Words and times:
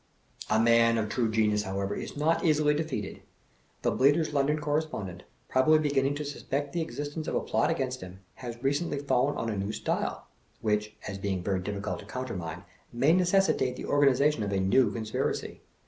A 0.49 0.59
man 0.59 0.97
of 0.97 1.09
true 1.09 1.29
genius, 1.29 1.61
however, 1.61 1.93
is 1.93 2.17
not 2.17 2.43
easily 2.43 2.73
defeated. 2.73 3.21
The 3.83 3.91
Bleater* 3.91 4.21
s 4.21 4.33
London 4.33 4.57
Correspondent, 4.59 5.21
probably 5.47 5.77
beginning 5.77 6.15
to 6.15 6.25
suspect 6.25 6.73
the 6.73 6.81
existence 6.81 7.27
of 7.27 7.35
a 7.35 7.39
plot 7.41 7.69
against 7.69 8.01
him, 8.01 8.21
has 8.37 8.63
recently 8.63 8.97
fallen 8.97 9.37
on 9.37 9.51
a 9.51 9.55
new 9.55 9.71
style, 9.71 10.25
which, 10.59 10.95
as 11.07 11.19
being 11.19 11.43
very 11.43 11.59
difficult 11.59 11.99
to 11.99 12.05
countermine, 12.07 12.63
may 12.91 13.13
necessitate 13.13 13.75
the 13.75 13.85
organization 13.85 14.41
of 14.41 14.51
a 14.51 14.59
new 14.59 14.89
conspiracy. 14.91 15.61